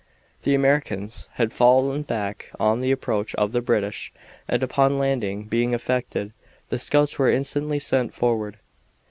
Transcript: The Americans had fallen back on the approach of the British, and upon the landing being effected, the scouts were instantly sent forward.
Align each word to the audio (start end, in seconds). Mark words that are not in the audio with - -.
The 0.41 0.55
Americans 0.55 1.29
had 1.33 1.53
fallen 1.53 2.01
back 2.01 2.49
on 2.59 2.81
the 2.81 2.89
approach 2.89 3.35
of 3.35 3.51
the 3.51 3.61
British, 3.61 4.11
and 4.47 4.63
upon 4.63 4.93
the 4.93 4.97
landing 4.97 5.43
being 5.43 5.75
effected, 5.75 6.33
the 6.69 6.79
scouts 6.79 7.19
were 7.19 7.29
instantly 7.29 7.77
sent 7.77 8.11
forward. 8.11 8.57